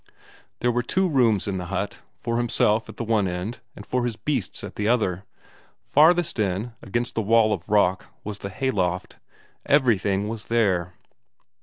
[0.61, 4.03] There were two rooms in the hut; for himself at the one end, and for
[4.03, 5.25] his beasts at the other.
[5.85, 9.17] Farthest in, against the wall of rock, was the hayloft.
[9.63, 10.95] Everything was there.